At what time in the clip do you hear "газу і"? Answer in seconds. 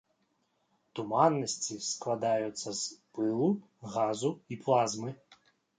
3.95-4.63